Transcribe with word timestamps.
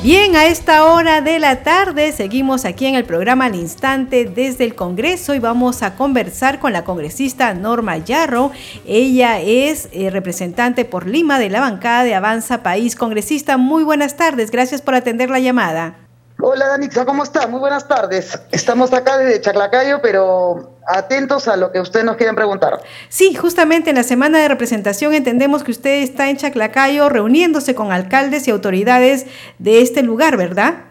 Bien, 0.00 0.36
a 0.36 0.46
esta 0.46 0.84
hora 0.84 1.20
de 1.22 1.40
la 1.40 1.64
tarde 1.64 2.12
seguimos 2.12 2.64
aquí 2.64 2.86
en 2.86 2.94
el 2.94 3.04
programa 3.04 3.46
Al 3.46 3.56
Instante 3.56 4.26
desde 4.26 4.64
el 4.64 4.76
Congreso 4.76 5.34
y 5.34 5.40
vamos 5.40 5.82
a 5.82 5.96
conversar 5.96 6.60
con 6.60 6.72
la 6.72 6.84
congresista 6.84 7.52
Norma 7.52 7.98
Yarro. 7.98 8.52
Ella 8.86 9.40
es 9.40 9.88
eh, 9.90 10.10
representante 10.10 10.84
por 10.84 11.08
Lima 11.08 11.40
de 11.40 11.50
la 11.50 11.58
bancada 11.58 12.04
de 12.04 12.14
Avanza 12.14 12.62
País. 12.62 12.94
Congresista, 12.94 13.56
muy 13.56 13.82
buenas 13.82 14.16
tardes. 14.16 14.52
Gracias 14.52 14.82
por 14.82 14.94
atender 14.94 15.30
la 15.30 15.40
llamada. 15.40 16.07
Hola 16.50 16.66
Danixa, 16.68 17.04
¿cómo 17.04 17.24
está? 17.24 17.46
Muy 17.46 17.60
buenas 17.60 17.86
tardes. 17.86 18.40
Estamos 18.52 18.90
acá 18.94 19.18
desde 19.18 19.38
Chaclacayo, 19.42 20.00
pero 20.00 20.78
atentos 20.86 21.46
a 21.46 21.58
lo 21.58 21.70
que 21.70 21.78
ustedes 21.78 22.06
nos 22.06 22.16
quieren 22.16 22.34
preguntar. 22.34 22.80
Sí, 23.10 23.34
justamente 23.34 23.90
en 23.90 23.96
la 23.96 24.02
semana 24.02 24.38
de 24.38 24.48
representación 24.48 25.12
entendemos 25.12 25.62
que 25.62 25.72
usted 25.72 26.02
está 26.02 26.30
en 26.30 26.38
Chaclacayo 26.38 27.10
reuniéndose 27.10 27.74
con 27.74 27.92
alcaldes 27.92 28.48
y 28.48 28.50
autoridades 28.50 29.26
de 29.58 29.82
este 29.82 30.02
lugar, 30.02 30.38
¿verdad? 30.38 30.87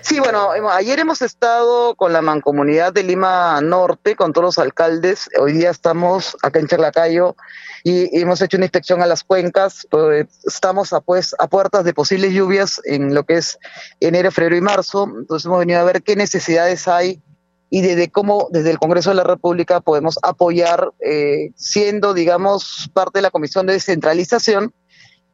Sí, 0.00 0.18
bueno, 0.18 0.50
ayer 0.70 0.98
hemos 0.98 1.22
estado 1.22 1.94
con 1.94 2.12
la 2.12 2.22
mancomunidad 2.22 2.92
de 2.92 3.02
Lima 3.02 3.60
Norte, 3.60 4.16
con 4.16 4.32
todos 4.32 4.44
los 4.44 4.58
alcaldes. 4.58 5.28
Hoy 5.38 5.52
día 5.52 5.70
estamos 5.70 6.36
acá 6.42 6.58
en 6.58 6.66
Chaclacayo 6.66 7.36
y 7.84 8.20
hemos 8.20 8.40
hecho 8.42 8.56
una 8.56 8.66
inspección 8.66 9.02
a 9.02 9.06
las 9.06 9.22
cuencas. 9.22 9.86
Pues, 9.90 10.26
estamos 10.44 10.92
a, 10.92 11.00
pues, 11.00 11.34
a 11.38 11.46
puertas 11.46 11.84
de 11.84 11.94
posibles 11.94 12.32
lluvias 12.32 12.80
en 12.84 13.14
lo 13.14 13.24
que 13.24 13.36
es 13.36 13.58
enero, 14.00 14.32
febrero 14.32 14.56
y 14.56 14.60
marzo. 14.60 15.04
Entonces 15.04 15.46
hemos 15.46 15.60
venido 15.60 15.80
a 15.80 15.84
ver 15.84 16.02
qué 16.02 16.16
necesidades 16.16 16.88
hay 16.88 17.22
y 17.70 17.82
desde 17.82 18.10
cómo 18.10 18.48
desde 18.50 18.70
el 18.70 18.78
Congreso 18.78 19.10
de 19.10 19.16
la 19.16 19.24
República 19.24 19.80
podemos 19.80 20.18
apoyar, 20.22 20.90
eh, 21.00 21.50
siendo, 21.54 22.14
digamos, 22.14 22.90
parte 22.94 23.18
de 23.18 23.22
la 23.22 23.30
Comisión 23.30 23.66
de 23.66 23.74
Descentralización 23.74 24.72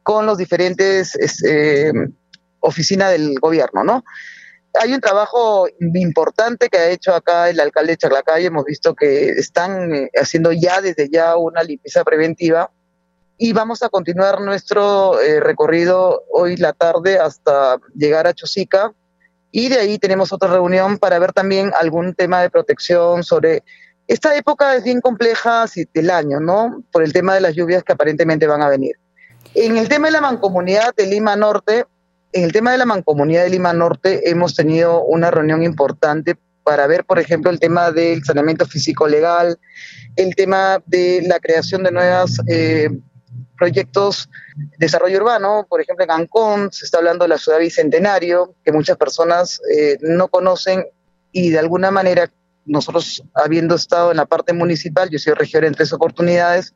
con 0.03 0.25
los 0.25 0.37
diferentes 0.37 1.17
eh, 1.43 1.91
del 3.09 3.39
gobierno, 3.39 3.83
¿no? 3.83 4.03
Hay 4.81 4.93
un 4.93 5.01
trabajo 5.01 5.67
importante 5.79 6.69
que 6.69 6.77
ha 6.77 6.89
hecho 6.89 7.13
acá 7.13 7.49
el 7.49 7.59
alcalde 7.59 7.93
de 7.93 7.97
Charlacay. 7.97 8.45
Hemos 8.45 8.65
visto 8.65 8.95
que 8.95 9.29
están 9.29 9.93
eh, 9.93 10.09
haciendo 10.15 10.51
ya 10.51 10.81
desde 10.81 11.09
ya 11.09 11.37
una 11.37 11.63
limpieza 11.63 12.03
preventiva 12.03 12.71
y 13.37 13.53
vamos 13.53 13.83
a 13.83 13.89
continuar 13.89 14.41
nuestro 14.41 15.19
eh, 15.19 15.39
recorrido 15.39 16.23
hoy 16.31 16.55
la 16.57 16.73
tarde 16.73 17.19
hasta 17.19 17.77
llegar 17.93 18.27
a 18.27 18.33
Chosica 18.33 18.93
y 19.51 19.69
de 19.69 19.79
ahí 19.79 19.97
tenemos 19.97 20.31
otra 20.31 20.49
reunión 20.49 20.97
para 20.97 21.19
ver 21.19 21.33
también 21.33 21.71
algún 21.79 22.13
tema 22.13 22.41
de 22.41 22.49
protección 22.49 23.23
sobre 23.23 23.63
esta 24.07 24.35
época 24.35 24.75
es 24.75 24.83
bien 24.83 25.01
compleja 25.01 25.65
del 25.93 26.09
año, 26.11 26.39
¿no? 26.39 26.83
Por 26.91 27.03
el 27.03 27.11
tema 27.11 27.33
de 27.33 27.41
las 27.41 27.55
lluvias 27.55 27.83
que 27.83 27.93
aparentemente 27.93 28.45
van 28.45 28.61
a 28.61 28.69
venir. 28.69 28.95
En 29.55 29.77
el 29.77 29.89
tema 29.89 30.07
de 30.07 30.13
la 30.13 30.21
mancomunidad 30.21 30.93
de 30.95 31.07
Lima 31.07 31.35
Norte, 31.35 31.85
en 32.35 32.43
el 32.43 32.51
tema 32.51 32.73
de 32.73 32.77
la 32.77 32.85
mancomunidad 32.85 33.43
de 33.43 33.49
Lima 33.49 33.71
Norte 33.71 34.29
hemos 34.29 34.55
tenido 34.55 35.05
una 35.05 35.31
reunión 35.31 35.63
importante 35.63 36.35
para 36.63 36.85
ver, 36.85 37.05
por 37.05 37.17
ejemplo, 37.17 37.49
el 37.49 37.61
tema 37.61 37.91
del 37.91 38.25
saneamiento 38.25 38.65
físico 38.65 39.07
legal, 39.07 39.57
el 40.17 40.35
tema 40.35 40.83
de 40.85 41.23
la 41.25 41.39
creación 41.39 41.83
de 41.83 41.91
nuevos 41.91 42.41
eh, 42.49 42.89
proyectos 43.57 44.29
de 44.57 44.75
desarrollo 44.79 45.17
urbano, 45.19 45.65
por 45.69 45.79
ejemplo, 45.79 46.03
en 46.03 46.11
Ancón 46.11 46.73
se 46.73 46.83
está 46.83 46.97
hablando 46.97 47.23
de 47.23 47.29
la 47.29 47.37
ciudad 47.37 47.57
bicentenario, 47.57 48.53
que 48.65 48.73
muchas 48.73 48.97
personas 48.97 49.61
eh, 49.73 49.97
no 50.01 50.27
conocen 50.27 50.85
y 51.31 51.51
de 51.51 51.59
alguna 51.59 51.89
manera 51.89 52.29
nosotros 52.65 53.23
habiendo 53.33 53.75
estado 53.75 54.11
en 54.11 54.17
la 54.17 54.25
parte 54.25 54.51
municipal, 54.51 55.09
yo 55.09 55.19
soy 55.19 55.33
regidor 55.33 55.65
en 55.65 55.73
tres 55.73 55.93
oportunidades, 55.93 56.73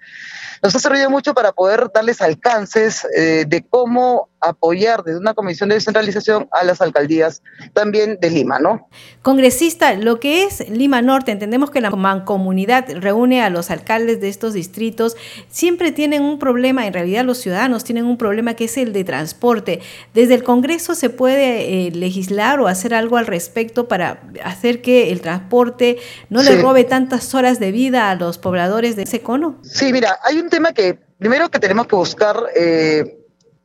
nos 0.61 0.75
ha 0.75 0.79
servido 0.79 1.09
mucho 1.09 1.33
para 1.33 1.51
poder 1.51 1.87
darles 1.93 2.21
alcances 2.21 3.05
eh, 3.15 3.45
de 3.47 3.65
cómo 3.67 4.29
apoyar 4.41 5.03
desde 5.03 5.19
una 5.19 5.33
comisión 5.33 5.69
de 5.69 5.75
descentralización 5.75 6.47
a 6.51 6.63
las 6.63 6.81
alcaldías 6.81 7.41
también 7.73 8.17
de 8.19 8.29
Lima, 8.29 8.59
¿no? 8.59 8.87
Congresista, 9.21 9.93
lo 9.93 10.19
que 10.19 10.43
es 10.43 10.69
Lima 10.69 11.01
Norte, 11.01 11.31
entendemos 11.31 11.71
que 11.71 11.81
la 11.81 11.89
mancomunidad 11.89 12.85
reúne 12.95 13.41
a 13.43 13.49
los 13.49 13.69
alcaldes 13.71 14.21
de 14.21 14.29
estos 14.29 14.53
distritos, 14.53 15.17
siempre 15.49 15.91
tienen 15.91 16.23
un 16.23 16.39
problema, 16.39 16.87
en 16.87 16.93
realidad 16.93 17.25
los 17.25 17.37
ciudadanos 17.39 17.83
tienen 17.83 18.05
un 18.05 18.17
problema 18.17 18.53
que 18.53 18.65
es 18.65 18.77
el 18.77 18.93
de 18.93 19.03
transporte. 19.03 19.81
¿Desde 20.13 20.35
el 20.35 20.43
Congreso 20.43 20.95
se 20.95 21.09
puede 21.09 21.87
eh, 21.87 21.91
legislar 21.91 22.59
o 22.59 22.67
hacer 22.67 22.93
algo 22.93 23.17
al 23.17 23.27
respecto 23.27 23.87
para 23.87 24.21
hacer 24.43 24.81
que 24.81 25.11
el 25.11 25.21
transporte 25.21 25.97
no 26.29 26.43
le 26.43 26.61
robe 26.61 26.83
tantas 26.83 27.33
horas 27.33 27.59
de 27.59 27.71
vida 27.71 28.09
a 28.09 28.15
los 28.15 28.37
pobladores 28.37 28.95
de 28.95 29.03
ese 29.03 29.21
cono? 29.21 29.59
Sí, 29.63 29.91
mira, 29.91 30.19
hay 30.23 30.39
un 30.39 30.49
tema 30.49 30.73
que 30.73 30.97
primero 31.17 31.49
que 31.49 31.59
tenemos 31.59 31.87
que 31.87 31.95
buscar... 31.95 32.37
Eh, 32.55 33.15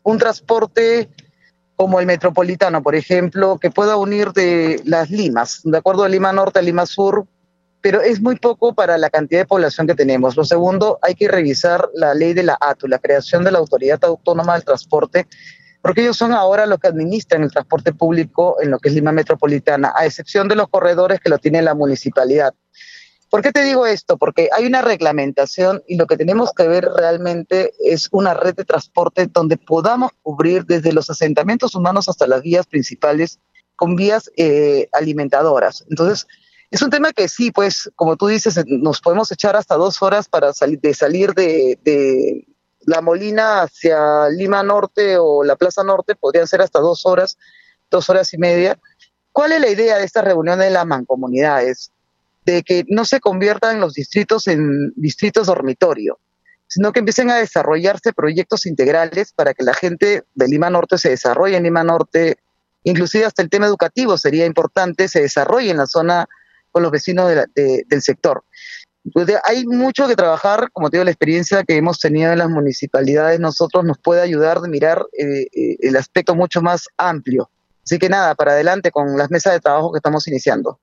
un 0.04 0.19
transporte 0.19 1.09
como 1.75 1.98
el 1.98 2.06
metropolitano, 2.06 2.82
por 2.82 2.94
ejemplo, 2.94 3.59
que 3.59 3.70
pueda 3.70 3.97
unir 3.97 4.32
de 4.32 4.81
las 4.84 5.10
Limas, 5.10 5.60
de 5.65 5.76
acuerdo 5.76 6.04
a 6.04 6.09
Lima 6.09 6.32
Norte 6.32 6.60
a 6.60 6.62
Lima 6.62 6.87
Sur, 6.87 7.26
pero 7.81 8.00
es 8.00 8.20
muy 8.20 8.37
poco 8.37 8.75
para 8.75 8.97
la 8.97 9.10
cantidad 9.10 9.41
de 9.41 9.47
población 9.47 9.87
que 9.87 9.94
tenemos. 9.94 10.37
Lo 10.37 10.44
segundo, 10.44 10.98
hay 11.03 11.15
que 11.15 11.28
revisar 11.28 11.88
la 11.94 12.15
ley 12.15 12.32
de 12.32 12.44
la 12.44 12.56
ATU, 12.60 12.87
la 12.87 12.98
creación 12.98 13.44
de 13.44 13.50
la 13.50 13.59
Autoridad 13.59 14.03
Autónoma 14.04 14.54
del 14.54 14.65
Transporte, 14.65 15.26
porque 15.82 16.03
ellos 16.03 16.16
son 16.16 16.32
ahora 16.32 16.65
los 16.65 16.78
que 16.78 16.88
administran 16.88 17.42
el 17.42 17.50
transporte 17.50 17.92
público 17.92 18.56
en 18.62 18.71
lo 18.71 18.78
que 18.78 18.88
es 18.88 18.94
Lima 18.94 19.12
Metropolitana, 19.12 19.92
a 19.94 20.06
excepción 20.06 20.48
de 20.48 20.56
los 20.56 20.69
corredores 20.69 21.21
que 21.21 21.28
lo 21.28 21.38
tiene 21.38 21.60
la 21.60 21.75
municipalidad. 21.75 22.54
¿Por 23.34 23.43
qué 23.43 23.50
te 23.50 23.65
digo 23.65 23.84
esto? 23.84 24.17
Porque 24.17 24.49
hay 24.56 24.65
una 24.65 24.81
reglamentación 24.81 25.83
y 25.89 25.97
lo 25.97 26.06
que 26.06 26.17
tenemos 26.17 26.53
que 26.53 26.69
ver 26.69 26.89
realmente 26.97 27.72
es 27.81 28.09
una 28.12 28.33
red 28.33 28.55
de 28.55 28.65
transporte 28.65 29.27
donde 29.27 29.56
podamos 29.56 30.12
cubrir 30.22 30.67
desde 30.67 30.93
los 30.93 31.11
asentamientos 31.11 31.75
humanos 31.75 32.09
hasta 32.09 32.28
las 32.28 32.43
vías 32.43 32.65
principales 32.65 33.41
con 33.75 33.97
vías 33.97 34.31
eh, 34.37 34.87
alimentadoras. 34.93 35.84
Entonces, 35.91 36.28
es 36.71 36.81
un 36.81 36.91
tema 36.91 37.12
que 37.12 37.27
sí, 37.27 37.50
pues, 37.50 37.91
como 37.97 38.17
tú 38.17 38.28
dices, 38.28 38.56
nos 38.69 39.00
podemos 39.00 39.33
echar 39.33 39.56
hasta 39.56 39.75
dos 39.75 40.01
horas 40.01 40.28
para 40.28 40.53
salir 40.53 40.81
de 40.81 40.95
salir 40.95 41.34
de, 41.34 42.47
La 42.83 43.01
Molina 43.01 43.62
hacia 43.62 44.28
Lima 44.28 44.62
Norte 44.62 45.19
o 45.19 45.43
la 45.43 45.56
Plaza 45.56 45.83
Norte, 45.83 46.15
podrían 46.15 46.47
ser 46.47 46.62
hasta 46.62 46.78
dos 46.78 47.05
horas, 47.05 47.37
dos 47.91 48.09
horas 48.09 48.33
y 48.33 48.39
media. 48.39 48.78
¿Cuál 49.33 49.51
es 49.51 49.61
la 49.61 49.71
idea 49.71 49.99
de 49.99 50.05
esta 50.05 50.22
reunión 50.22 50.61
de 50.61 50.71
las 50.71 50.87
mancomunidades? 50.87 51.91
De 52.44 52.62
que 52.62 52.84
no 52.88 53.05
se 53.05 53.21
conviertan 53.21 53.81
los 53.81 53.94
distritos 53.94 54.47
en 54.49 54.93
distritos 54.97 55.47
dormitorio, 55.47 56.19
sino 56.66 56.93
que 56.93 57.00
empiecen 57.00 57.31
a 57.31 57.37
desarrollarse 57.37 58.12
proyectos 58.12 58.66
integrales 58.66 59.32
para 59.32 59.55
que 59.55 59.65
la 59.65 59.75
gente 59.75 60.25
de 60.34 60.49
Lima 60.49 60.71
Norte 60.71 60.99
se 60.99 61.10
desarrolle 61.10 61.56
en 61.56 61.62
Lima 61.65 61.84
Norte, 61.84 62.38
inclusive 62.83 63.25
hasta 63.25 63.43
el 63.43 63.50
tema 63.50 63.66
educativo 63.66 64.19
sería 64.19 64.47
importante, 64.47 65.09
se 65.09 65.22
desarrolle 65.22 65.71
en 65.71 65.78
la 65.78 65.87
zona 65.87 66.27
con 66.71 66.83
los 66.83 66.91
vecinos 66.91 67.31
del 67.54 68.03
sector. 68.03 68.44
Entonces, 69.04 69.38
hay 69.44 69.66
mucho 69.66 70.09
que 70.09 70.16
trabajar, 70.16 70.71
como 70.72 70.88
te 70.88 70.97
digo, 70.97 71.04
la 71.04 71.10
experiencia 71.10 71.62
que 71.62 71.77
hemos 71.77 72.00
tenido 72.00 72.33
en 72.33 72.38
las 72.38 72.49
municipalidades 72.49 73.38
nosotros 73.38 73.84
nos 73.84 73.99
puede 73.99 74.22
ayudar 74.22 74.59
a 74.59 74.60
mirar 74.62 75.04
eh, 75.12 75.47
eh, 75.53 75.77
el 75.81 75.97
aspecto 75.97 76.34
mucho 76.34 76.62
más 76.62 76.88
amplio. 76.97 77.50
Así 77.84 77.99
que 77.99 78.09
nada, 78.09 78.34
para 78.34 78.53
adelante 78.53 78.91
con 78.91 79.19
las 79.19 79.31
mesas 79.31 79.53
de 79.53 79.60
trabajo 79.60 79.93
que 79.93 79.99
estamos 79.99 80.27
iniciando. 80.27 80.81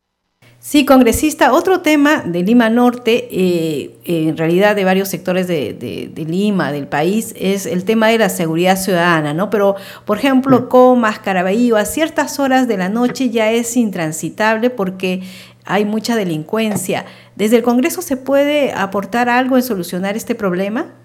Sí, 0.64 0.86
congresista, 0.86 1.54
otro 1.54 1.82
tema 1.82 2.22
de 2.22 2.44
Lima 2.44 2.70
Norte, 2.70 3.28
eh, 3.32 3.96
en 4.06 4.38
realidad 4.38 4.76
de 4.76 4.86
varios 4.86 5.10
sectores 5.10 5.48
de, 5.48 6.12
Lima, 6.16 6.72
del 6.72 6.88
país, 6.88 7.34
es 7.36 7.66
el 7.66 7.84
tema 7.84 8.10
de 8.10 8.20
la 8.20 8.30
seguridad 8.30 8.78
ciudadana, 8.78 9.34
¿no? 9.34 9.50
Pero, 9.50 9.76
por 10.06 10.20
ejemplo, 10.20 10.70
Comas, 10.70 11.18
Caraballo, 11.18 11.78
a 11.78 11.86
ciertas 11.86 12.40
horas 12.40 12.68
de 12.68 12.78
la 12.78 12.90
noche 12.90 13.32
ya 13.32 13.50
es 13.50 13.76
intransitable 13.76 14.70
porque 14.70 15.24
hay 15.66 15.84
mucha 15.84 16.16
delincuencia. 16.16 17.06
¿Desde 17.36 17.58
el 17.58 17.64
Congreso 17.64 18.04
se 18.04 18.16
puede 18.16 18.72
aportar 18.72 19.30
algo 19.30 19.58
en 19.58 19.64
solucionar 19.64 20.16
este 20.16 20.36
problema? 20.36 21.01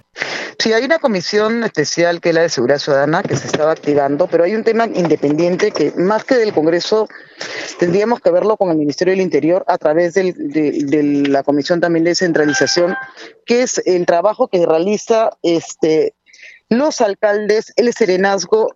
Sí, 0.59 0.73
hay 0.73 0.85
una 0.85 0.99
comisión 0.99 1.65
especial 1.65 2.21
que 2.21 2.31
es 2.31 2.35
la 2.35 2.43
de 2.43 2.49
seguridad 2.49 2.79
ciudadana 2.79 3.23
que 3.23 3.37
se 3.37 3.47
estaba 3.47 3.73
activando, 3.73 4.27
pero 4.27 4.45
hay 4.45 4.55
un 4.55 4.65
tema 4.65 4.87
independiente 4.87 5.71
que 5.71 5.93
más 5.93 6.25
que 6.25 6.37
del 6.37 6.55
Congreso 6.55 7.09
tendríamos 7.79 8.21
que 8.21 8.31
verlo 8.31 8.57
con 8.57 8.71
el 8.71 8.79
Ministerio 8.79 9.13
del 9.13 9.21
Interior 9.21 9.65
a 9.69 9.77
través 9.77 10.15
de, 10.15 10.33
de, 10.33 11.03
la 11.29 11.43
comisión 11.43 11.81
también 11.81 12.05
de 12.05 12.15
centralización, 12.15 12.97
que 13.45 13.63
es 13.63 13.83
el 13.85 14.07
trabajo 14.07 14.49
que 14.49 14.65
realiza 14.65 15.31
este 15.43 16.15
los 16.69 17.01
alcaldes, 17.01 17.73
el 17.77 17.93
serenazgo 17.93 18.76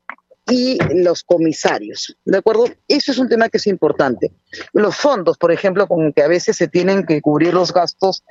y 0.51 0.79
los 0.95 1.23
comisarios, 1.23 2.17
¿de 2.25 2.39
acuerdo? 2.39 2.65
Eso 2.89 3.13
es 3.13 3.19
un 3.19 3.29
tema 3.29 3.49
que 3.49 3.59
es 3.59 3.67
importante. 3.67 4.33
Los 4.73 4.97
fondos, 4.97 5.39
por 5.39 5.53
ejemplo, 5.53 5.87
con 5.87 6.13
que 6.13 6.23
a 6.23 6.29
veces 6.29 6.57
se 6.57 6.69
tienen 6.69 7.07
que 7.07 7.21
cubrir 7.23 7.55
los 7.55 7.73
gastos 7.73 8.25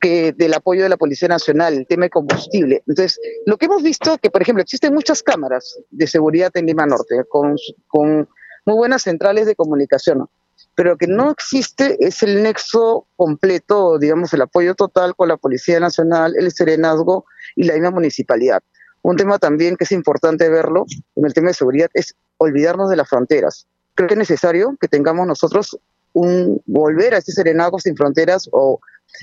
que, 0.00 0.32
del 0.32 0.54
apoyo 0.54 0.84
de 0.84 0.88
la 0.88 0.96
Policía 0.96 1.28
Nacional, 1.28 1.74
el 1.74 1.86
tema 1.86 2.04
de 2.04 2.10
combustible. 2.10 2.82
Entonces, 2.86 3.20
lo 3.46 3.56
que 3.56 3.66
hemos 3.66 3.82
visto 3.82 4.18
que, 4.18 4.30
por 4.30 4.42
ejemplo, 4.42 4.62
existen 4.62 4.94
muchas 4.94 5.22
cámaras 5.22 5.78
de 5.90 6.06
seguridad 6.06 6.50
en 6.54 6.66
Lima 6.66 6.86
Norte, 6.86 7.24
con, 7.28 7.56
con 7.88 8.28
muy 8.64 8.76
buenas 8.76 9.02
centrales 9.02 9.46
de 9.46 9.56
comunicación, 9.56 10.28
pero 10.74 10.90
lo 10.90 10.96
que 10.96 11.06
no 11.06 11.30
existe 11.30 11.96
es 12.00 12.22
el 12.22 12.42
nexo 12.42 13.06
completo, 13.16 13.98
digamos, 13.98 14.32
el 14.32 14.42
apoyo 14.42 14.74
total 14.74 15.14
con 15.14 15.28
la 15.28 15.36
Policía 15.36 15.78
Nacional, 15.78 16.34
el 16.36 16.50
Serenazgo 16.52 17.26
y 17.54 17.64
la 17.64 17.74
misma 17.74 17.90
municipalidad. 17.90 18.62
Un 19.04 19.16
tema 19.16 19.38
también 19.38 19.76
que 19.76 19.84
es 19.84 19.92
importante 19.92 20.48
verlo 20.48 20.86
en 21.14 21.26
el 21.26 21.34
tema 21.34 21.48
de 21.48 21.54
seguridad 21.54 21.90
es 21.92 22.16
olvidarnos 22.38 22.88
de 22.88 22.96
las 22.96 23.06
fronteras. 23.06 23.66
Creo 23.94 24.08
que 24.08 24.14
es 24.14 24.18
necesario 24.18 24.78
que 24.80 24.88
tengamos 24.88 25.26
nosotros 25.26 25.78
un 26.14 26.62
volver 26.64 27.12
a 27.12 27.18
este 27.18 27.32
Serenagos 27.32 27.82
sin 27.82 27.96
Fronteras 27.96 28.48
o 28.50 28.80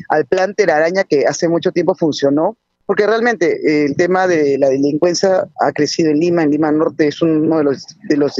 al 0.08 0.28
plan 0.28 0.54
Telaraña 0.54 1.04
que 1.04 1.26
hace 1.26 1.50
mucho 1.50 1.72
tiempo 1.72 1.96
funcionó, 1.96 2.58
porque 2.86 3.08
realmente 3.08 3.48
eh, 3.56 3.86
el 3.86 3.96
tema 3.96 4.28
de 4.28 4.60
la 4.60 4.70
delincuencia 4.70 5.48
ha 5.60 5.72
crecido 5.72 6.12
en 6.12 6.20
Lima, 6.20 6.44
en 6.44 6.52
Lima 6.52 6.72
Norte 6.72 7.08
es 7.08 7.20
uno 7.24 7.58
de 7.58 7.64
los, 7.64 8.38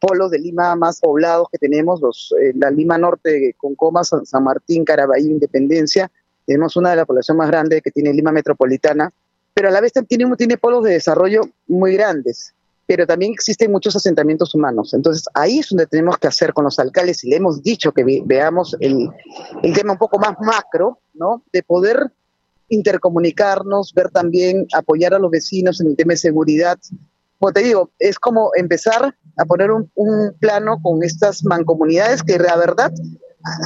polos 0.00 0.30
de 0.30 0.38
Lima 0.38 0.74
más 0.74 1.00
poblados 1.00 1.48
que 1.52 1.58
tenemos, 1.58 2.00
los, 2.00 2.32
eh, 2.42 2.52
la 2.54 2.70
Lima 2.70 2.96
Norte 2.96 3.54
con 3.58 3.74
Comas, 3.74 4.10
San, 4.24 4.42
Martín, 4.42 4.86
Caraballo, 4.86 5.26
Independencia, 5.26 6.10
tenemos 6.46 6.76
una 6.76 6.90
de 6.90 6.96
las 6.96 7.04
poblaciones 7.04 7.38
más 7.38 7.48
grandes 7.48 7.82
que 7.82 7.90
tiene 7.90 8.14
Lima 8.14 8.32
Metropolitana, 8.32 9.12
pero 9.56 9.68
a 9.68 9.70
la 9.70 9.80
vez 9.80 9.94
tiene, 10.06 10.30
tiene 10.36 10.58
polos 10.58 10.84
de 10.84 10.92
desarrollo 10.92 11.40
muy 11.66 11.94
grandes 11.94 12.52
pero 12.86 13.06
también 13.06 13.32
existen 13.32 13.72
muchos 13.72 13.96
asentamientos 13.96 14.54
humanos. 14.54 14.94
Entonces, 14.94 15.24
ahí 15.34 15.58
es 15.58 15.70
donde 15.70 15.86
tenemos 15.86 16.18
que 16.18 16.28
hacer 16.28 16.52
con 16.52 16.64
los 16.64 16.78
alcaldes, 16.78 17.24
y 17.24 17.30
le 17.30 17.36
hemos 17.36 17.60
dicho 17.60 17.90
que 17.90 18.22
veamos 18.24 18.76
el, 18.78 19.10
el, 19.64 19.72
tema 19.72 19.94
un 19.94 19.98
poco 19.98 20.20
más 20.20 20.36
macro, 20.40 21.00
¿no? 21.14 21.42
De 21.52 21.64
poder 21.64 22.12
intercomunicarnos, 22.68 23.92
ver 23.92 24.10
también, 24.10 24.68
apoyar 24.72 25.14
a 25.14 25.18
los 25.18 25.32
vecinos 25.32 25.80
en 25.80 25.88
el 25.88 25.96
tema 25.96 26.12
de 26.12 26.18
seguridad. 26.18 26.78
Como 27.40 27.52
te 27.52 27.64
digo, 27.64 27.90
es 27.98 28.20
como 28.20 28.50
empezar 28.54 29.16
a 29.36 29.44
poner 29.44 29.72
un, 29.72 29.90
un 29.96 30.32
plano 30.38 30.78
con 30.80 31.02
estas 31.02 31.44
mancomunidades 31.44 32.22
que 32.22 32.38
la 32.38 32.56
verdad 32.56 32.92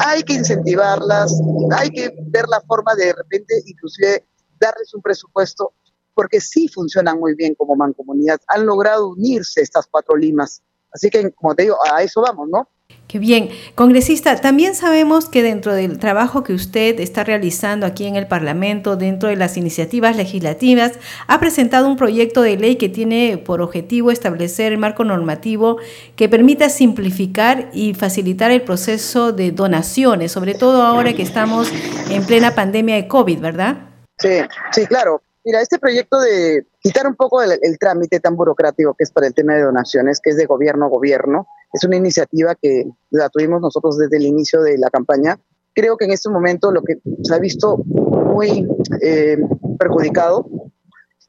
hay 0.06 0.22
que 0.22 0.34
incentivarlas, 0.34 1.38
hay 1.76 1.90
que 1.90 2.10
ver 2.26 2.48
la 2.48 2.60
forma 2.62 2.94
de, 2.94 3.06
de 3.06 3.12
repente 3.12 3.54
inclusive 3.66 4.24
darles 4.58 4.92
un 4.94 5.00
presupuesto 5.00 5.72
porque 6.20 6.38
sí 6.38 6.68
funcionan 6.68 7.18
muy 7.18 7.34
bien 7.34 7.54
como 7.54 7.74
mancomunidad. 7.76 8.38
Han 8.48 8.66
logrado 8.66 9.08
unirse 9.08 9.62
estas 9.62 9.86
cuatro 9.86 10.18
limas. 10.18 10.60
Así 10.92 11.08
que, 11.08 11.30
como 11.30 11.54
te 11.54 11.62
digo, 11.62 11.76
a 11.90 12.02
eso 12.02 12.20
vamos, 12.20 12.46
¿no? 12.52 12.68
Qué 13.08 13.18
bien. 13.18 13.48
Congresista, 13.74 14.38
también 14.38 14.74
sabemos 14.74 15.30
que 15.30 15.42
dentro 15.42 15.72
del 15.72 15.98
trabajo 15.98 16.44
que 16.44 16.52
usted 16.52 17.00
está 17.00 17.24
realizando 17.24 17.86
aquí 17.86 18.04
en 18.04 18.16
el 18.16 18.26
Parlamento, 18.26 18.96
dentro 18.96 19.30
de 19.30 19.36
las 19.36 19.56
iniciativas 19.56 20.14
legislativas, 20.14 20.92
ha 21.26 21.40
presentado 21.40 21.88
un 21.88 21.96
proyecto 21.96 22.42
de 22.42 22.58
ley 22.58 22.76
que 22.76 22.90
tiene 22.90 23.38
por 23.38 23.62
objetivo 23.62 24.10
establecer 24.10 24.72
el 24.72 24.78
marco 24.78 25.04
normativo 25.04 25.78
que 26.16 26.28
permita 26.28 26.68
simplificar 26.68 27.70
y 27.72 27.94
facilitar 27.94 28.50
el 28.50 28.60
proceso 28.60 29.32
de 29.32 29.52
donaciones, 29.52 30.32
sobre 30.32 30.52
todo 30.52 30.82
ahora 30.82 31.14
que 31.14 31.22
estamos 31.22 31.72
en 32.10 32.26
plena 32.26 32.54
pandemia 32.54 32.96
de 32.96 33.08
COVID, 33.08 33.40
¿verdad? 33.40 33.88
Sí, 34.18 34.42
sí, 34.72 34.84
claro. 34.84 35.22
Mira, 35.44 35.62
este 35.62 35.78
proyecto 35.78 36.20
de 36.20 36.66
quitar 36.80 37.06
un 37.06 37.14
poco 37.14 37.42
el, 37.42 37.58
trámite 37.78 38.20
tan 38.20 38.36
burocrático 38.36 38.94
que 38.94 39.04
es 39.04 39.10
para 39.10 39.26
el 39.26 39.34
tema 39.34 39.54
de 39.54 39.62
donaciones, 39.62 40.20
que 40.20 40.30
es 40.30 40.36
de 40.36 40.44
gobierno 40.44 40.84
a 40.84 40.88
gobierno, 40.88 41.46
es 41.72 41.82
una 41.84 41.96
iniciativa 41.96 42.54
que 42.54 42.84
la 43.10 43.30
tuvimos 43.30 43.60
nosotros 43.60 43.96
desde 43.96 44.18
el 44.18 44.26
inicio 44.26 44.60
de 44.62 44.76
la 44.76 44.90
campaña. 44.90 45.38
Creo 45.74 45.96
que 45.96 46.04
en 46.04 46.10
este 46.10 46.28
momento 46.28 46.70
lo 46.72 46.82
que 46.82 46.98
se 47.22 47.34
ha 47.34 47.38
visto 47.38 47.78
muy 47.78 48.68
eh, 49.00 49.38
perjudicado 49.78 50.46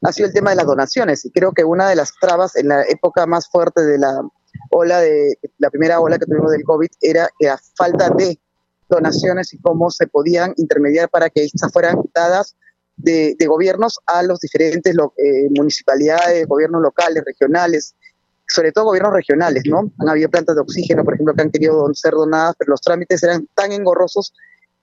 ha 0.04 0.12
sido 0.12 0.28
el 0.28 0.34
tema 0.34 0.50
de 0.50 0.58
las 0.58 0.66
donaciones 0.66 1.24
y 1.26 1.32
creo 1.32 1.54
que 1.54 1.64
una 1.64 1.88
de 1.88 1.96
las 1.96 2.12
trabas 2.20 2.56
en 2.56 2.68
la 2.68 2.84
época 2.84 3.26
más 3.28 3.48
fuerte 3.50 3.82
de 3.82 3.98
la 3.98 4.22
ola 4.72 5.00
de 5.00 5.38
la 5.60 5.70
primera 5.70 6.00
ola 6.00 6.18
que 6.18 6.26
tuvimos 6.26 6.52
del 6.52 6.64
COVID 6.64 6.90
era 7.02 7.30
la 7.40 7.58
falta 7.76 8.10
de 8.10 8.40
donaciones 8.90 9.54
y 9.54 9.60
cómo 9.60 9.90
se 9.90 10.08
podían 10.08 10.54
intermediar 10.58 11.10
para 11.10 11.30
que 11.30 11.44
estas 11.44 11.72
fueran 11.72 12.02
dadas 12.14 12.56
de, 13.04 13.36
gobiernos 13.48 14.00
a 14.06 14.24
los 14.24 14.40
diferentes 14.40 14.94
eh, 14.94 15.50
municipalidades, 15.56 16.48
gobiernos 16.48 16.82
locales, 16.82 17.24
regionales, 17.26 17.96
sobre 18.48 18.72
todo 18.72 18.86
gobiernos 18.86 19.14
regionales, 19.14 19.64
¿no? 19.66 19.92
Han 20.00 20.10
habido 20.10 20.30
plantas 20.30 20.56
de 20.56 20.62
oxígeno, 20.62 21.04
por 21.04 21.14
ejemplo, 21.14 21.34
que 21.34 21.42
han 21.42 21.52
querido 21.52 21.94
ser 21.94 22.14
donadas, 22.14 22.56
pero 22.58 22.72
los 22.72 22.82
trámites 22.82 23.24
eran 23.24 23.48
tan 23.56 23.72
engorrosos 23.72 24.34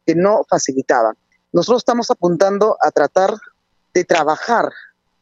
que 0.06 0.14
no 0.14 0.42
facilitaban. 0.48 1.16
Nosotros 1.52 1.82
estamos 1.82 2.10
apuntando 2.10 2.76
a 2.80 2.90
tratar 2.90 3.34
de 3.94 4.04
trabajar 4.04 4.70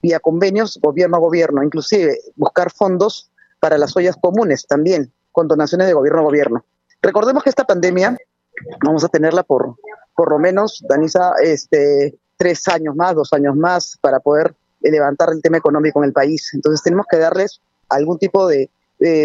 vía 0.02 0.20
convenios 0.20 0.78
gobierno 0.80 1.16
a 1.16 1.20
gobierno, 1.20 1.62
inclusive 1.62 2.20
buscar 2.36 2.70
fondos 2.70 3.30
para 3.60 3.78
las 3.78 3.96
ollas 3.96 4.16
comunes 4.20 4.66
también, 4.66 5.12
con 5.32 5.48
donaciones 5.48 5.86
de 5.88 5.94
gobierno 5.94 6.20
a 6.20 6.24
gobierno. 6.24 6.64
Recordemos 7.02 7.42
que 7.42 7.50
esta 7.50 7.64
pandemia 7.64 8.16
vamos 8.84 9.04
a 9.04 9.08
tenerla 9.08 9.42
por 9.42 9.76
por 10.16 10.30
lo 10.30 10.38
menos, 10.38 10.82
Danisa, 10.88 11.34
este, 11.42 12.18
tres 12.36 12.66
años 12.68 12.94
más, 12.94 13.14
dos 13.14 13.32
años 13.32 13.56
más 13.56 13.98
para 14.00 14.20
poder 14.20 14.54
eh, 14.82 14.90
levantar 14.90 15.30
el 15.32 15.42
tema 15.42 15.58
económico 15.58 16.00
en 16.00 16.06
el 16.06 16.12
país. 16.12 16.50
Entonces 16.54 16.82
tenemos 16.82 17.06
que 17.10 17.18
darles 17.18 17.60
algún 17.88 18.18
tipo 18.18 18.46
de, 18.46 18.70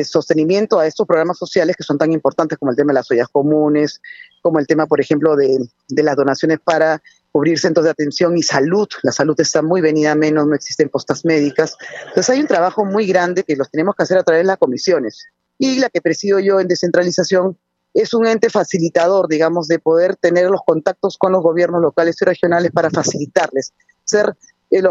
sostenimiento 0.03 0.79
a 0.79 0.85
estos 0.85 1.07
programas 1.07 1.37
sociales 1.37 1.77
que 1.77 1.83
son 1.83 1.97
tan 1.97 2.11
importantes 2.11 2.57
como 2.57 2.71
el 2.71 2.75
tema 2.75 2.91
de 2.91 2.95
las 2.95 3.09
ollas 3.09 3.29
comunes, 3.29 4.01
como 4.41 4.59
el 4.59 4.67
tema, 4.67 4.85
por 4.85 4.99
ejemplo, 4.99 5.37
de, 5.37 5.59
las 5.95 6.17
donaciones 6.17 6.59
para 6.59 7.01
cubrir 7.31 7.57
centros 7.57 7.85
de 7.85 7.91
atención 7.91 8.37
y 8.37 8.43
salud. 8.43 8.89
La 9.01 9.13
salud 9.13 9.39
está 9.39 9.61
muy 9.61 9.79
venida 9.79 10.13
menos, 10.13 10.45
no 10.45 10.55
existen 10.55 10.89
postas 10.89 11.23
médicas. 11.23 11.77
Entonces 12.09 12.29
hay 12.29 12.41
un 12.41 12.47
trabajo 12.47 12.83
muy 12.83 13.07
grande 13.07 13.43
que 13.43 13.55
los 13.55 13.71
tenemos 13.71 13.95
que 13.95 14.03
hacer 14.03 14.17
a 14.17 14.23
través 14.23 14.43
de 14.43 14.47
las 14.47 14.57
comisiones. 14.57 15.25
Y 15.57 15.79
la 15.79 15.89
que 15.89 16.01
presido 16.01 16.39
yo 16.39 16.59
en 16.59 16.67
descentralización 16.67 17.57
es 17.93 18.13
un 18.13 18.25
ente 18.25 18.49
facilitador, 18.49 19.27
digamos, 19.27 19.67
de 19.67 19.79
poder 19.79 20.15
tener 20.15 20.49
los 20.49 20.61
contactos 20.65 21.17
con 21.17 21.31
los 21.31 21.41
gobiernos 21.41 21.81
locales 21.81 22.15
y 22.21 22.25
regionales 22.25 22.71
para 22.71 22.89
facilitarles, 22.89 23.73
ser 24.03 24.35
el, 24.69 24.88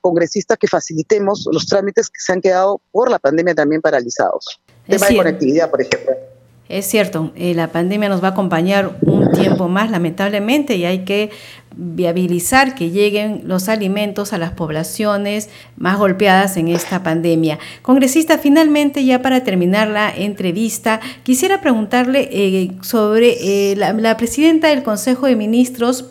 congresista 0.00 0.56
que 0.56 0.66
facilitemos 0.66 1.46
los 1.52 1.66
trámites 1.66 2.08
que 2.08 2.20
se 2.20 2.32
han 2.32 2.40
quedado 2.40 2.80
por 2.90 3.10
la 3.10 3.18
pandemia 3.18 3.54
también 3.54 3.82
paralizados. 3.82 4.60
Tema 4.86 5.08
de 5.08 5.16
conectividad, 5.16 5.70
por 5.70 5.82
ejemplo. 5.82 6.14
Es 6.68 6.86
cierto, 6.86 7.32
eh, 7.36 7.54
la 7.54 7.68
pandemia 7.68 8.08
nos 8.08 8.22
va 8.22 8.28
a 8.28 8.30
acompañar 8.30 8.96
un 9.02 9.30
tiempo 9.32 9.68
más, 9.68 9.90
lamentablemente, 9.90 10.76
y 10.76 10.84
hay 10.84 11.00
que 11.00 11.30
viabilizar 11.76 12.74
que 12.74 12.90
lleguen 12.90 13.42
los 13.44 13.68
alimentos 13.68 14.32
a 14.32 14.38
las 14.38 14.52
poblaciones 14.52 15.50
más 15.76 15.98
golpeadas 15.98 16.56
en 16.56 16.68
esta 16.68 17.02
pandemia. 17.02 17.58
Congresista, 17.82 18.38
finalmente, 18.38 19.04
ya 19.04 19.22
para 19.22 19.42
terminar 19.44 19.88
la 19.88 20.10
entrevista, 20.14 21.00
quisiera 21.24 21.60
preguntarle 21.60 22.28
eh, 22.30 22.70
sobre 22.82 23.72
eh, 23.72 23.76
la 23.76 24.16
presidenta 24.16 24.68
del 24.68 24.82
Consejo 24.82 25.26
de 25.26 25.36
Ministros, 25.36 26.06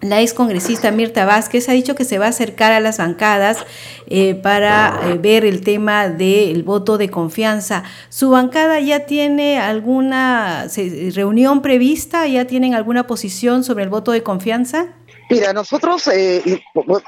la 0.00 0.20
ex 0.20 0.34
congresista 0.34 0.90
Mirta 0.90 1.24
Vázquez 1.24 1.68
ha 1.68 1.72
dicho 1.72 1.94
que 1.94 2.04
se 2.04 2.18
va 2.18 2.26
a 2.26 2.28
acercar 2.28 2.72
a 2.72 2.80
las 2.80 2.98
bancadas 2.98 3.58
eh, 4.06 4.34
para 4.34 5.00
eh, 5.04 5.18
ver 5.18 5.44
el 5.44 5.62
tema 5.62 6.08
del 6.08 6.62
voto 6.62 6.98
de 6.98 7.10
confianza. 7.10 7.84
¿Su 8.10 8.30
bancada 8.30 8.80
ya 8.80 9.06
tiene 9.06 9.58
alguna 9.58 10.66
reunión 11.14 11.62
prevista? 11.62 12.26
¿Ya 12.26 12.46
tienen 12.46 12.74
alguna 12.74 13.06
posición 13.06 13.64
sobre 13.64 13.84
el 13.84 13.90
voto 13.90 14.12
de 14.12 14.22
confianza? 14.22 14.88
Mira, 15.30 15.54
nosotros 15.54 16.06
eh, 16.08 16.60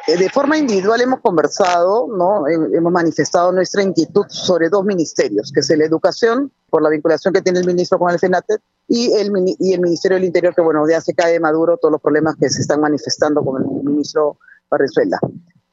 de 0.06 0.30
forma 0.30 0.56
individual 0.56 1.00
hemos 1.02 1.20
conversado, 1.20 2.08
¿no? 2.08 2.48
hemos 2.48 2.90
manifestado 2.90 3.52
nuestra 3.52 3.82
inquietud 3.82 4.24
sobre 4.28 4.70
dos 4.70 4.84
ministerios, 4.84 5.52
que 5.52 5.60
es 5.60 5.68
la 5.70 5.84
educación, 5.84 6.50
por 6.76 6.82
la 6.82 6.90
vinculación 6.90 7.32
que 7.32 7.40
tiene 7.40 7.60
el 7.60 7.66
ministro 7.66 7.98
con 7.98 8.10
el 8.10 8.18
FENATET, 8.18 8.60
y 8.86 9.10
el, 9.14 9.32
y 9.58 9.72
el 9.72 9.80
Ministerio 9.80 10.16
del 10.16 10.26
Interior, 10.26 10.54
que 10.54 10.60
bueno, 10.60 10.86
ya 10.86 11.00
se 11.00 11.14
cae 11.14 11.40
maduro 11.40 11.78
todos 11.78 11.90
los 11.90 12.02
problemas 12.02 12.36
que 12.36 12.50
se 12.50 12.60
están 12.60 12.82
manifestando 12.82 13.42
con 13.42 13.62
el 13.62 13.82
ministro 13.82 14.36
Barrezuela. 14.70 15.18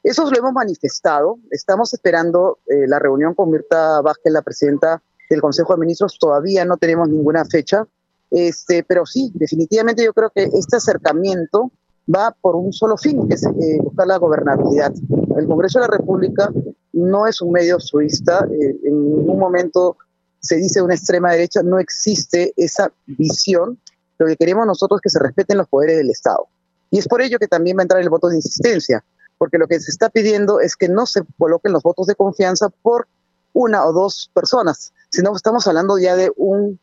Eso 0.02 0.30
lo 0.30 0.38
hemos 0.38 0.54
manifestado, 0.54 1.36
estamos 1.50 1.92
esperando 1.92 2.60
eh, 2.66 2.88
la 2.88 2.98
reunión 2.98 3.34
con 3.34 3.50
Mirta 3.50 4.00
Vázquez, 4.00 4.32
la 4.32 4.40
presidenta 4.40 5.02
del 5.28 5.42
Consejo 5.42 5.74
de 5.74 5.80
Ministros, 5.80 6.16
todavía 6.18 6.64
no 6.64 6.78
tenemos 6.78 7.06
ninguna 7.10 7.44
fecha, 7.44 7.86
este, 8.30 8.82
pero 8.82 9.04
sí, 9.04 9.30
definitivamente 9.34 10.02
yo 10.02 10.14
creo 10.14 10.30
que 10.30 10.44
este 10.54 10.78
acercamiento 10.78 11.70
va 12.08 12.34
por 12.40 12.56
un 12.56 12.72
solo 12.72 12.96
fin, 12.96 13.28
que 13.28 13.34
es 13.34 13.44
eh, 13.44 13.78
buscar 13.82 14.06
la 14.06 14.16
gobernabilidad. 14.16 14.94
El 15.36 15.46
Congreso 15.46 15.80
de 15.80 15.86
la 15.86 15.98
República 15.98 16.50
no 16.94 17.26
es 17.26 17.42
un 17.42 17.52
medio 17.52 17.78
surista, 17.78 18.48
eh, 18.50 18.76
en 18.84 19.16
ningún 19.16 19.38
momento 19.38 19.98
se 20.44 20.56
dice 20.56 20.82
una 20.82 20.94
extrema 20.94 21.32
derecha, 21.32 21.62
no 21.62 21.78
existe 21.78 22.52
esa 22.56 22.92
visión. 23.06 23.80
Lo 24.18 24.26
que 24.26 24.36
queremos 24.36 24.66
nosotros 24.66 24.98
es 24.98 25.02
que 25.02 25.10
se 25.10 25.18
respeten 25.18 25.56
los 25.56 25.68
poderes 25.68 25.96
del 25.96 26.10
Estado. 26.10 26.46
Y 26.90 26.98
es 26.98 27.08
por 27.08 27.22
ello 27.22 27.38
que 27.38 27.48
también 27.48 27.78
va 27.78 27.80
a 27.80 27.84
entrar 27.84 28.02
el 28.02 28.10
voto 28.10 28.28
de 28.28 28.36
insistencia, 28.36 29.02
porque 29.38 29.56
lo 29.58 29.66
que 29.66 29.80
se 29.80 29.90
está 29.90 30.10
pidiendo 30.10 30.60
es 30.60 30.76
que 30.76 30.88
no 30.88 31.06
se 31.06 31.22
coloquen 31.38 31.72
los 31.72 31.82
votos 31.82 32.06
de 32.06 32.14
confianza 32.14 32.68
por 32.68 33.08
una 33.54 33.86
o 33.86 33.92
dos 33.92 34.30
personas, 34.34 34.92
sino 35.10 35.34
estamos 35.34 35.66
hablando 35.66 35.96
ya 35.96 36.14
de 36.14 36.30
un 36.36 36.78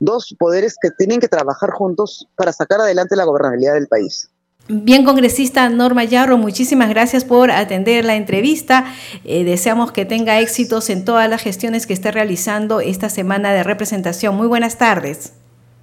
dos 0.00 0.34
poderes 0.36 0.76
que 0.80 0.90
tienen 0.90 1.20
que 1.20 1.28
trabajar 1.28 1.70
juntos 1.70 2.28
para 2.34 2.52
sacar 2.52 2.80
adelante 2.80 3.14
la 3.14 3.24
gobernabilidad 3.24 3.74
del 3.74 3.86
país. 3.86 4.28
Bien, 4.66 5.04
congresista 5.04 5.68
Norma 5.68 6.04
Yarro, 6.04 6.38
muchísimas 6.38 6.88
gracias 6.88 7.22
por 7.24 7.50
atender 7.50 8.06
la 8.06 8.14
entrevista. 8.14 8.86
Eh, 9.24 9.44
deseamos 9.44 9.92
que 9.92 10.06
tenga 10.06 10.40
éxitos 10.40 10.88
en 10.88 11.04
todas 11.04 11.28
las 11.28 11.42
gestiones 11.42 11.86
que 11.86 11.92
esté 11.92 12.10
realizando 12.10 12.80
esta 12.80 13.10
semana 13.10 13.52
de 13.52 13.62
representación. 13.62 14.34
Muy 14.36 14.46
buenas 14.46 14.78
tardes. 14.78 15.34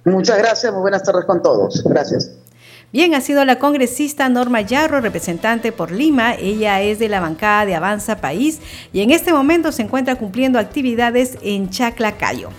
Muchas 0.04 0.36
gracias, 0.38 0.72
muy 0.72 0.82
buenas 0.82 1.04
tardes 1.04 1.24
con 1.26 1.40
todos. 1.42 1.84
Gracias. 1.84 2.32
Bien, 2.92 3.14
ha 3.14 3.20
sido 3.20 3.44
la 3.44 3.60
congresista 3.60 4.28
Norma 4.28 4.60
Yarro, 4.60 5.00
representante 5.00 5.70
por 5.70 5.92
Lima. 5.92 6.34
Ella 6.34 6.82
es 6.82 6.98
de 6.98 7.08
la 7.08 7.20
bancada 7.20 7.64
de 7.64 7.76
Avanza 7.76 8.16
País 8.16 8.60
y 8.92 9.00
en 9.00 9.12
este 9.12 9.32
momento 9.32 9.70
se 9.70 9.82
encuentra 9.82 10.16
cumpliendo 10.16 10.58
actividades 10.58 11.38
en 11.40 11.70
Chaclacayo. 11.70 12.50